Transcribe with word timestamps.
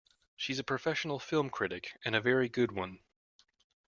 She's 0.35 0.57
a 0.57 0.63
professional 0.63 1.19
film 1.19 1.51
critic, 1.51 1.95
and 2.03 2.15
a 2.15 2.21
very 2.21 2.49
good 2.49 2.71
one. 2.71 3.01